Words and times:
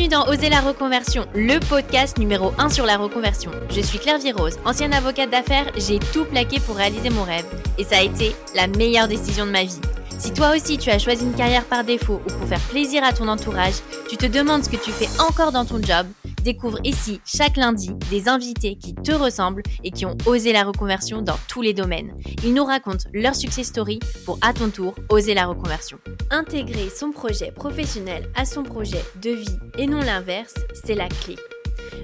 Bienvenue 0.00 0.24
dans 0.24 0.32
Oser 0.32 0.48
la 0.48 0.62
reconversion, 0.62 1.26
le 1.34 1.58
podcast 1.60 2.16
numéro 2.16 2.54
1 2.56 2.70
sur 2.70 2.86
la 2.86 2.96
reconversion. 2.96 3.50
Je 3.68 3.82
suis 3.82 3.98
Claire 3.98 4.18
Virose, 4.18 4.58
ancienne 4.64 4.94
avocate 4.94 5.28
d'affaires, 5.28 5.70
j'ai 5.76 5.98
tout 5.98 6.24
plaqué 6.24 6.58
pour 6.58 6.76
réaliser 6.76 7.10
mon 7.10 7.22
rêve 7.22 7.44
et 7.76 7.84
ça 7.84 7.98
a 7.98 8.02
été 8.02 8.34
la 8.54 8.66
meilleure 8.66 9.08
décision 9.08 9.44
de 9.44 9.50
ma 9.50 9.64
vie. 9.64 9.78
Si 10.18 10.32
toi 10.32 10.56
aussi 10.56 10.78
tu 10.78 10.88
as 10.88 10.98
choisi 10.98 11.24
une 11.24 11.34
carrière 11.34 11.66
par 11.66 11.84
défaut 11.84 12.22
ou 12.24 12.32
pour 12.32 12.48
faire 12.48 12.60
plaisir 12.70 13.04
à 13.04 13.12
ton 13.12 13.28
entourage, 13.28 13.74
tu 14.08 14.16
te 14.16 14.24
demandes 14.24 14.64
ce 14.64 14.70
que 14.70 14.82
tu 14.82 14.90
fais 14.90 15.08
encore 15.20 15.52
dans 15.52 15.66
ton 15.66 15.82
job, 15.82 16.06
Découvre 16.44 16.78
ici 16.84 17.20
chaque 17.24 17.56
lundi 17.56 17.90
des 18.10 18.28
invités 18.28 18.76
qui 18.76 18.94
te 18.94 19.12
ressemblent 19.12 19.62
et 19.84 19.90
qui 19.90 20.06
ont 20.06 20.16
osé 20.26 20.52
la 20.52 20.64
reconversion 20.64 21.20
dans 21.22 21.38
tous 21.48 21.62
les 21.62 21.74
domaines. 21.74 22.14
Ils 22.44 22.54
nous 22.54 22.64
racontent 22.64 23.08
leur 23.12 23.34
success 23.34 23.66
story 23.66 24.00
pour 24.24 24.38
à 24.40 24.52
ton 24.52 24.70
tour 24.70 24.94
oser 25.10 25.34
la 25.34 25.46
reconversion. 25.46 25.98
Intégrer 26.30 26.88
son 26.88 27.10
projet 27.10 27.52
professionnel 27.52 28.28
à 28.34 28.44
son 28.44 28.62
projet 28.62 29.04
de 29.22 29.30
vie 29.30 29.58
et 29.76 29.86
non 29.86 30.00
l'inverse, 30.00 30.54
c'est 30.84 30.94
la 30.94 31.08
clé. 31.08 31.36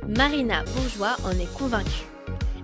Marina 0.06 0.64
Bourgeois 0.64 1.16
en 1.24 1.30
est 1.30 1.52
convaincue. 1.56 2.06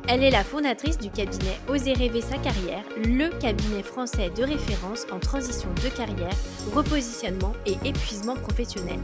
Elle 0.09 0.25
est 0.25 0.31
la 0.31 0.43
fondatrice 0.43 0.99
du 0.99 1.11
cabinet 1.11 1.59
Oser 1.69 1.93
rêver 1.93 2.21
sa 2.21 2.37
carrière, 2.39 2.83
le 3.05 3.29
cabinet 3.39 3.83
français 3.83 4.31
de 4.31 4.43
référence 4.43 5.07
en 5.13 5.21
transition 5.21 5.69
de 5.83 5.89
carrière, 5.89 6.35
repositionnement 6.75 7.53
et 7.67 7.77
épuisement 7.85 8.35
professionnel. 8.35 8.99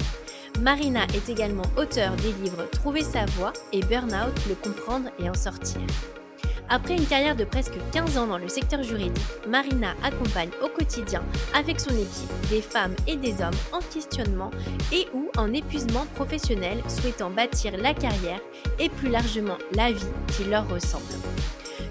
Marina 0.60 1.04
est 1.14 1.28
également 1.28 1.62
auteure 1.76 2.16
des 2.16 2.32
livres 2.32 2.68
Trouver 2.72 3.02
sa 3.02 3.24
voie 3.26 3.52
et 3.72 3.80
Burnout, 3.80 4.34
le 4.48 4.56
comprendre 4.56 5.08
et 5.20 5.30
en 5.30 5.34
sortir. 5.34 5.80
Après 6.68 6.96
une 6.96 7.06
carrière 7.06 7.36
de 7.36 7.44
presque 7.44 7.78
15 7.92 8.18
ans 8.18 8.26
dans 8.26 8.38
le 8.38 8.48
secteur 8.48 8.82
juridique, 8.82 9.24
Marina 9.48 9.94
accompagne 10.02 10.50
au 10.62 10.68
quotidien 10.68 11.22
avec 11.54 11.78
son 11.78 11.90
équipe 11.90 12.48
des 12.50 12.60
femmes 12.60 12.94
et 13.06 13.16
des 13.16 13.40
hommes 13.40 13.54
en 13.72 13.78
questionnement 13.78 14.50
et 14.92 15.06
ou 15.14 15.30
en 15.36 15.52
épuisement 15.52 16.06
professionnel 16.16 16.82
souhaitant 16.88 17.30
bâtir 17.30 17.76
la 17.76 17.94
carrière 17.94 18.40
et 18.80 18.88
plus 18.88 19.08
largement 19.08 19.58
la 19.74 19.92
vie 19.92 20.12
qui 20.36 20.44
leur 20.44 20.68
ressemble. 20.68 21.04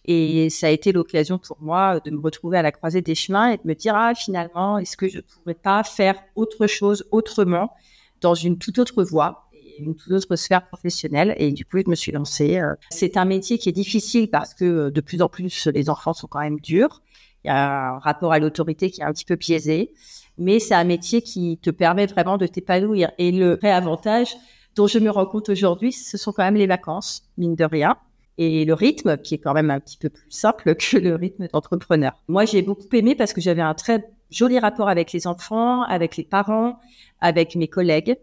et 0.05 0.51
ça 0.51 0.67
a 0.67 0.71
été 0.71 0.93
l'occasion 0.93 1.39
pour 1.39 1.57
moi 1.61 2.01
de 2.01 2.11
me 2.11 2.21
retrouver 2.21 2.59
à 2.59 2.63
la 2.63 2.73
croisée 2.73 3.01
des 3.01 3.15
chemins 3.15 3.53
et 3.53 3.57
de 3.57 3.63
me 3.65 3.75
dire 3.75 3.95
ah 3.97 4.13
finalement 4.15 4.79
est-ce 4.79 4.97
que 4.97 5.09
je 5.09 5.21
pourrais 5.21 5.55
pas 5.55 5.83
faire 5.83 6.17
autre 6.37 6.67
chose 6.67 7.07
autrement 7.11 7.73
dans 8.21 8.35
une 8.35 8.59
toute 8.59 8.79
autre 8.79 9.03
voie 9.03 9.47
une 9.79 9.97
toute 9.97 10.13
autre 10.13 10.37
sphère 10.37 10.67
professionnelle? 10.67 11.35
Et 11.39 11.53
du 11.53 11.65
coup 11.65 11.79
je 11.79 11.89
me 11.89 11.95
suis 11.95 12.13
lancée. 12.13 12.59
Euh. 12.59 12.75
C'est 12.91 13.17
un 13.17 13.25
métier 13.25 13.57
qui 13.57 13.71
est 13.71 13.73
difficile 13.73 14.29
parce 14.29 14.53
que 14.53 14.91
de 14.91 15.01
plus 15.01 15.23
en 15.23 15.29
plus 15.31 15.69
les 15.69 15.89
enfants 15.89 16.13
sont 16.13 16.27
quand 16.27 16.41
même 16.41 16.61
durs 16.61 17.01
il 17.45 17.49
y 17.49 17.51
a 17.51 17.95
un 17.95 17.99
rapport 17.99 18.33
à 18.33 18.39
l'autorité 18.39 18.91
qui 18.91 19.01
est 19.01 19.05
un 19.05 19.13
petit 19.13 19.25
peu 19.25 19.37
biaisé, 19.37 19.93
mais 20.39 20.59
c'est 20.59 20.75
un 20.75 20.85
métier 20.85 21.23
qui 21.23 21.59
te 21.59 21.71
permet 21.71 22.07
vraiment 22.07 22.39
de 22.39 22.47
t'épanouir. 22.47 23.11
Et 23.19 23.33
le 23.33 23.57
vrai 23.57 23.71
avantage 23.71 24.35
dont 24.77 24.87
je 24.87 24.99
me 24.99 25.11
rends 25.11 25.27
compte 25.27 25.49
aujourd'hui, 25.49 25.93
ce 25.93 26.17
sont 26.17 26.33
quand 26.33 26.45
même 26.45 26.55
les 26.55 26.67
vacances, 26.67 27.23
mine 27.37 27.55
de 27.55 27.65
rien, 27.65 27.97
et 28.39 28.65
le 28.65 28.75
rythme 28.75 29.19
qui 29.19 29.35
est 29.35 29.39
quand 29.39 29.53
même 29.53 29.71
un 29.71 29.81
petit 29.81 29.99
peu 29.99 30.09
plus 30.09 30.31
simple 30.31 30.75
que 30.77 30.97
le 30.97 31.15
rythme 31.15 31.49
d'entrepreneur. 31.53 32.13
Moi, 32.29 32.45
j'ai 32.45 32.63
beaucoup 32.63 32.89
aimé 32.93 33.15
parce 33.15 33.33
que 33.33 33.41
j'avais 33.41 33.63
un 33.63 33.75
très 33.75 34.11
joli 34.31 34.59
rapport 34.59 34.89
avec 34.89 35.13
les 35.13 35.27
enfants, 35.27 35.83
avec 35.83 36.17
les 36.17 36.25
parents, 36.25 36.79
avec 37.21 37.57
mes 37.57 37.69
collègues. 37.69 38.17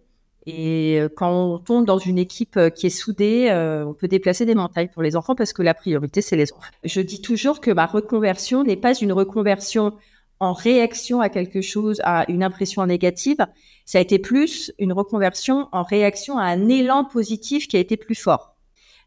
Et 0.50 0.98
euh, 0.98 1.10
quand 1.14 1.30
on 1.30 1.60
tombe 1.60 1.86
dans 1.86 1.98
une 1.98 2.18
équipe 2.18 2.56
euh, 2.56 2.70
qui 2.70 2.88
est 2.88 2.90
soudée, 2.90 3.50
euh, 3.52 3.86
on 3.86 3.94
peut 3.94 4.08
déplacer 4.08 4.46
des 4.46 4.56
montagnes 4.56 4.88
pour 4.88 5.04
les 5.04 5.18
enfants 5.18 5.36
parce 5.36 5.52
que 5.52 5.62
la 5.62 5.74
priorité, 5.74 6.22
c'est 6.22 6.38
les 6.38 6.54
enfants. 6.54 6.72
Je 6.86 7.02
dis 7.02 7.22
toujours 7.22 7.60
que 7.60 7.70
ma 7.70 7.86
reconversion 7.86 8.64
n'est 8.64 8.78
pas 8.78 8.94
une 8.94 9.12
reconversion 9.12 9.94
en 10.40 10.54
réaction 10.54 11.20
à 11.20 11.28
quelque 11.28 11.60
chose, 11.60 12.00
à 12.06 12.24
une 12.32 12.44
impression 12.44 12.86
négative. 12.86 13.46
Ça 13.86 13.98
a 13.98 14.02
été 14.02 14.20
plus 14.20 14.72
une 14.80 14.94
reconversion 14.94 15.68
en 15.74 15.84
réaction 15.84 16.38
à 16.38 16.44
un 16.46 16.70
élan 16.70 17.04
positif 17.04 17.68
qui 17.68 17.76
a 17.76 17.82
été 17.82 17.98
plus 17.98 18.16
fort. 18.16 18.56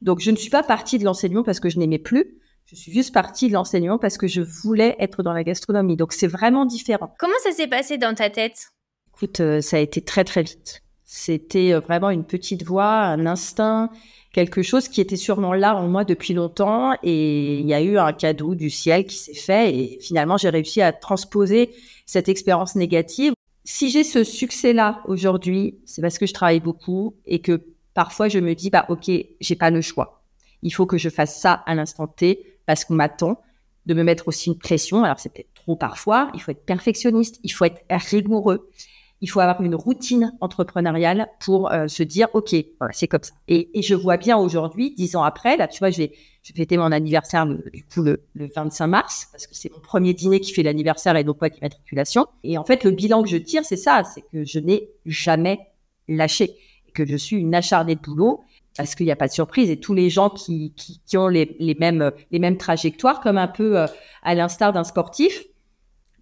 Donc, 0.02 0.20
je 0.20 0.30
ne 0.30 0.36
suis 0.36 0.50
pas 0.50 0.62
partie 0.62 0.98
de 0.98 1.04
l'enseignement 1.04 1.42
parce 1.42 1.60
que 1.60 1.70
je 1.70 1.78
n'aimais 1.78 1.98
plus. 1.98 2.36
Je 2.66 2.76
suis 2.76 2.92
juste 2.92 3.14
partie 3.14 3.48
de 3.48 3.54
l'enseignement 3.54 3.96
parce 3.96 4.18
que 4.18 4.26
je 4.26 4.42
voulais 4.42 4.94
être 4.98 5.22
dans 5.22 5.32
la 5.32 5.42
gastronomie. 5.42 5.96
Donc, 5.96 6.12
c'est 6.12 6.26
vraiment 6.26 6.66
différent. 6.66 7.14
Comment 7.18 7.32
ça 7.42 7.52
s'est 7.52 7.68
passé 7.68 7.96
dans 7.96 8.14
ta 8.14 8.28
tête? 8.28 8.72
Écoute, 9.14 9.40
ça 9.62 9.76
a 9.76 9.80
été 9.80 10.02
très, 10.02 10.24
très 10.24 10.42
vite. 10.42 10.82
C'était 11.12 11.72
euh, 11.72 11.80
vraiment 11.80 12.10
une 12.10 12.22
petite 12.22 12.62
voix, 12.62 13.00
un 13.00 13.26
instinct, 13.26 13.90
quelque 14.32 14.62
chose 14.62 14.86
qui 14.86 15.00
était 15.00 15.16
sûrement 15.16 15.54
là 15.54 15.74
en 15.74 15.88
moi 15.88 16.04
depuis 16.04 16.34
longtemps. 16.34 16.92
Et 17.02 17.58
il 17.58 17.66
y 17.66 17.74
a 17.74 17.82
eu 17.82 17.98
un 17.98 18.12
cadeau 18.12 18.54
du 18.54 18.70
ciel 18.70 19.04
qui 19.04 19.16
s'est 19.16 19.34
fait. 19.34 19.76
Et 19.76 19.98
finalement, 20.00 20.36
j'ai 20.36 20.50
réussi 20.50 20.80
à 20.80 20.92
transposer 20.92 21.74
cette 22.06 22.28
expérience 22.28 22.76
négative. 22.76 23.32
Si 23.64 23.90
j'ai 23.90 24.04
ce 24.04 24.22
succès-là 24.22 25.02
aujourd'hui, 25.04 25.80
c'est 25.84 26.00
parce 26.00 26.16
que 26.16 26.26
je 26.26 26.32
travaille 26.32 26.60
beaucoup 26.60 27.16
et 27.26 27.40
que 27.40 27.60
parfois 27.92 28.28
je 28.28 28.38
me 28.38 28.54
dis, 28.54 28.70
bah, 28.70 28.86
OK, 28.88 29.10
j'ai 29.40 29.56
pas 29.56 29.70
le 29.70 29.80
choix. 29.80 30.22
Il 30.62 30.70
faut 30.70 30.86
que 30.86 30.96
je 30.96 31.08
fasse 31.08 31.40
ça 31.40 31.54
à 31.66 31.74
l'instant 31.74 32.06
T 32.06 32.56
parce 32.66 32.84
qu'on 32.84 32.94
m'attend 32.94 33.40
de 33.86 33.94
me 33.94 34.04
mettre 34.04 34.28
aussi 34.28 34.50
une 34.50 34.58
pression. 34.58 35.02
Alors, 35.02 35.18
c'est 35.18 35.32
peut-être 35.32 35.54
trop 35.54 35.74
parfois. 35.74 36.30
Il 36.34 36.40
faut 36.40 36.52
être 36.52 36.64
perfectionniste. 36.64 37.40
Il 37.42 37.50
faut 37.50 37.64
être 37.64 37.82
rigoureux 37.88 38.70
il 39.20 39.28
faut 39.28 39.40
avoir 39.40 39.60
une 39.60 39.74
routine 39.74 40.32
entrepreneuriale 40.40 41.28
pour 41.40 41.70
euh, 41.70 41.88
se 41.88 42.02
dire, 42.02 42.28
OK, 42.32 42.54
voilà, 42.78 42.92
c'est 42.92 43.06
comme 43.06 43.22
ça. 43.22 43.34
Et, 43.48 43.78
et, 43.78 43.82
je 43.82 43.94
vois 43.94 44.16
bien 44.16 44.38
aujourd'hui, 44.38 44.94
dix 44.94 45.14
ans 45.14 45.22
après, 45.22 45.56
là, 45.56 45.68
tu 45.68 45.78
vois, 45.78 45.90
vais 45.90 46.12
fêter 46.56 46.78
mon 46.78 46.90
anniversaire 46.90 47.44
le, 47.44 47.62
du 47.72 47.84
coup 47.84 48.02
le, 48.02 48.22
le, 48.34 48.48
25 48.54 48.86
mars, 48.86 49.28
parce 49.30 49.46
que 49.46 49.54
c'est 49.54 49.70
mon 49.70 49.80
premier 49.80 50.14
dîner 50.14 50.40
qui 50.40 50.52
fait 50.52 50.62
l'anniversaire 50.62 51.16
et 51.16 51.24
donc 51.24 51.38
pas 51.38 51.48
l'immatriculation. 51.48 52.26
Et 52.44 52.56
en 52.56 52.64
fait, 52.64 52.82
le 52.82 52.92
bilan 52.92 53.22
que 53.22 53.28
je 53.28 53.36
tire, 53.36 53.64
c'est 53.64 53.76
ça, 53.76 54.04
c'est 54.04 54.22
que 54.32 54.44
je 54.44 54.58
n'ai 54.58 54.88
jamais 55.04 55.60
lâché, 56.08 56.56
que 56.94 57.04
je 57.04 57.16
suis 57.16 57.36
une 57.36 57.54
acharnée 57.54 57.96
de 57.96 58.00
boulot, 58.00 58.42
parce 58.76 58.94
qu'il 58.94 59.04
n'y 59.04 59.12
a 59.12 59.16
pas 59.16 59.28
de 59.28 59.32
surprise. 59.32 59.68
Et 59.68 59.78
tous 59.78 59.92
les 59.92 60.08
gens 60.08 60.30
qui, 60.30 60.72
qui, 60.76 61.00
qui 61.04 61.18
ont 61.18 61.28
les, 61.28 61.56
les, 61.58 61.74
mêmes, 61.74 62.10
les 62.30 62.38
mêmes 62.38 62.56
trajectoires, 62.56 63.20
comme 63.20 63.36
un 63.36 63.48
peu 63.48 63.80
euh, 63.80 63.86
à 64.22 64.34
l'instar 64.34 64.72
d'un 64.72 64.84
sportif, 64.84 65.44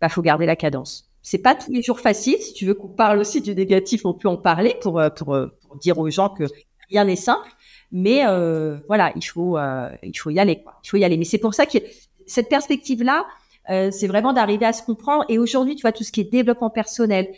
bah, 0.01 0.09
faut 0.09 0.23
garder 0.23 0.47
la 0.47 0.57
cadence 0.57 1.08
c'est 1.31 1.37
pas 1.37 1.55
tous 1.55 1.71
les 1.71 1.83
jours 1.83 2.01
facile. 2.01 2.39
Si 2.41 2.55
tu 2.55 2.65
veux 2.65 2.73
qu'on 2.73 2.89
parle 2.89 3.19
aussi 3.19 3.43
du 3.43 3.55
négatif, 3.55 4.07
on 4.07 4.15
peut 4.15 4.29
en 4.29 4.39
parler 4.39 4.75
pour, 4.81 4.99
euh, 4.99 5.11
pour, 5.11 5.35
euh, 5.35 5.49
pour 5.61 5.77
dire 5.77 5.99
aux 5.99 6.09
gens 6.09 6.31
que 6.31 6.45
rien 6.89 7.05
n'est 7.05 7.17
simple. 7.17 7.51
Mais 7.93 8.27
euh, 8.27 8.79
voilà, 8.87 9.13
il 9.15 9.23
faut, 9.23 9.59
euh, 9.59 9.91
il 10.03 10.19
faut 10.19 10.31
y 10.31 10.39
aller. 10.39 10.63
Quoi. 10.63 10.81
Il 10.85 10.89
faut 10.89 10.97
y 10.97 11.05
aller. 11.05 11.19
Mais 11.19 11.27
c'est 11.27 11.37
pour 11.37 11.53
ça 11.53 11.67
que 11.67 11.77
cette 12.25 12.49
perspective-là, 12.49 13.27
euh, 13.69 13.91
c'est 13.91 14.07
vraiment 14.07 14.33
d'arriver 14.33 14.65
à 14.65 14.73
se 14.73 14.83
comprendre. 14.83 15.27
Et 15.29 15.37
aujourd'hui, 15.39 15.77
tu 15.77 15.83
vois, 15.83 15.93
tout 15.93 16.03
ce 16.03 16.13
qui 16.13 16.23
est 16.23 16.25
développement 16.33 16.71
personnel, 16.71 17.29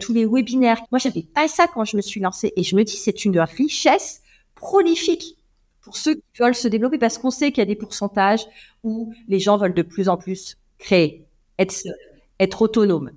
tous 0.00 0.14
les 0.14 0.24
webinaires. 0.24 0.80
Moi, 0.90 0.98
j'avais 0.98 1.22
pas 1.22 1.46
ça 1.46 1.66
quand 1.66 1.84
je 1.84 1.98
me 1.98 2.02
suis 2.02 2.20
lancée. 2.20 2.54
Et 2.56 2.62
je 2.62 2.74
me 2.76 2.82
dis, 2.82 2.96
c'est 2.96 3.26
une 3.26 3.38
richesse 3.38 4.22
prolifique 4.54 5.36
pour 5.82 5.98
ceux 5.98 6.14
qui 6.14 6.22
veulent 6.40 6.54
se 6.54 6.68
développer 6.68 6.96
parce 6.96 7.18
qu'on 7.18 7.30
sait 7.30 7.52
qu'il 7.52 7.58
y 7.58 7.62
a 7.62 7.66
des 7.66 7.76
pourcentages 7.76 8.46
où 8.84 9.12
les 9.28 9.38
gens 9.38 9.58
veulent 9.58 9.74
de 9.74 9.82
plus 9.82 10.08
en 10.08 10.16
plus 10.16 10.56
créer, 10.78 11.26
être 11.58 11.74
être 12.40 12.62
autonome. 12.62 13.10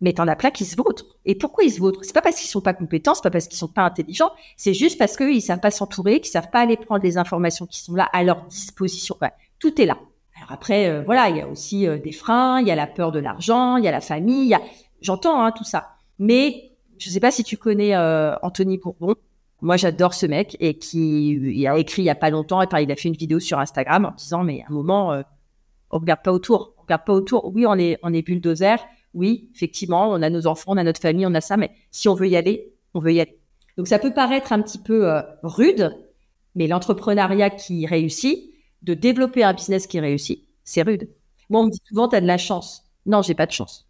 Mais 0.00 0.12
t'en 0.12 0.28
as 0.28 0.36
plein 0.36 0.50
qui 0.50 0.64
se 0.64 0.76
vautrent. 0.76 1.16
Et 1.24 1.34
pourquoi 1.34 1.64
ils 1.64 1.72
se 1.72 1.80
vautrent? 1.80 2.04
C'est 2.04 2.12
pas 2.12 2.22
parce 2.22 2.36
qu'ils 2.36 2.48
sont 2.48 2.60
pas 2.60 2.74
compétents, 2.74 3.14
c'est 3.14 3.22
pas 3.22 3.30
parce 3.30 3.48
qu'ils 3.48 3.58
sont 3.58 3.68
pas 3.68 3.82
intelligents, 3.82 4.30
c'est 4.56 4.74
juste 4.74 4.98
parce 4.98 5.16
qu'ils 5.16 5.42
savent 5.42 5.60
pas 5.60 5.70
s'entourer, 5.70 6.20
qu'ils 6.20 6.30
savent 6.30 6.50
pas 6.50 6.60
aller 6.60 6.76
prendre 6.76 7.02
les 7.02 7.18
informations 7.18 7.66
qui 7.66 7.80
sont 7.80 7.94
là 7.94 8.08
à 8.12 8.22
leur 8.22 8.44
disposition. 8.46 9.16
tout 9.58 9.80
est 9.80 9.86
là. 9.86 9.98
Alors 10.38 10.52
après, 10.52 10.88
euh, 10.88 11.02
voilà, 11.04 11.28
il 11.28 11.36
y 11.36 11.40
a 11.40 11.48
aussi 11.48 11.86
euh, 11.86 11.98
des 11.98 12.12
freins, 12.12 12.60
il 12.60 12.68
y 12.68 12.70
a 12.70 12.76
la 12.76 12.86
peur 12.86 13.12
de 13.12 13.18
l'argent, 13.18 13.76
il 13.76 13.84
y 13.84 13.88
a 13.88 13.90
la 13.90 14.00
famille, 14.00 14.54
a... 14.54 14.60
j'entends 15.00 15.42
hein, 15.42 15.52
tout 15.52 15.64
ça. 15.64 15.96
Mais 16.18 16.72
je 16.98 17.10
sais 17.10 17.20
pas 17.20 17.30
si 17.30 17.42
tu 17.42 17.56
connais 17.56 17.96
euh, 17.96 18.36
Anthony 18.42 18.78
Bourbon. 18.78 19.16
Moi, 19.60 19.76
j'adore 19.76 20.14
ce 20.14 20.26
mec 20.26 20.56
et 20.60 20.78
qui 20.78 21.30
il 21.30 21.66
a 21.66 21.76
écrit 21.76 22.02
il 22.02 22.04
y 22.04 22.10
a 22.10 22.14
pas 22.14 22.30
longtemps. 22.30 22.62
Et 22.62 22.66
il 22.80 22.92
a 22.92 22.96
fait 22.96 23.08
une 23.08 23.16
vidéo 23.16 23.40
sur 23.40 23.58
Instagram 23.58 24.04
en 24.04 24.12
disant 24.12 24.44
mais 24.44 24.62
à 24.62 24.70
un 24.70 24.72
moment, 24.72 25.20
on 25.90 25.98
regarde 25.98 26.22
pas 26.22 26.30
autour, 26.30 26.74
on 26.78 26.82
regarde 26.82 27.04
pas 27.04 27.12
autour. 27.12 27.50
Oui, 27.52 27.66
on 27.66 27.74
est 27.74 27.98
on 28.04 28.14
est 28.14 28.22
bulldozer 28.22 28.78
oui, 29.14 29.50
effectivement, 29.54 30.10
on 30.10 30.22
a 30.22 30.30
nos 30.30 30.46
enfants, 30.46 30.72
on 30.72 30.76
a 30.76 30.84
notre 30.84 31.00
famille, 31.00 31.26
on 31.26 31.34
a 31.34 31.40
ça, 31.40 31.56
mais 31.56 31.70
si 31.90 32.08
on 32.08 32.14
veut 32.14 32.28
y 32.28 32.36
aller, 32.36 32.72
on 32.94 33.00
veut 33.00 33.12
y 33.12 33.20
aller. 33.20 33.38
Donc 33.76 33.88
ça 33.88 33.98
peut 33.98 34.12
paraître 34.12 34.52
un 34.52 34.60
petit 34.60 34.78
peu 34.78 35.10
euh, 35.10 35.22
rude, 35.42 35.96
mais 36.54 36.66
l'entrepreneuriat 36.66 37.50
qui 37.50 37.86
réussit, 37.86 38.50
de 38.82 38.94
développer 38.94 39.42
un 39.42 39.54
business 39.54 39.86
qui 39.86 40.00
réussit, 40.00 40.44
c'est 40.64 40.82
rude. 40.82 41.08
Moi, 41.48 41.60
on 41.62 41.66
me 41.66 41.70
dit 41.70 41.80
souvent, 41.88 42.08
tu 42.08 42.16
as 42.16 42.20
de 42.20 42.26
la 42.26 42.38
chance. 42.38 42.84
Non, 43.06 43.22
j'ai 43.22 43.34
pas 43.34 43.46
de 43.46 43.52
chance. 43.52 43.86